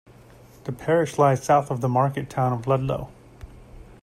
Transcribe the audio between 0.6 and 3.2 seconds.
The parish lies south of the market town of Ludlow.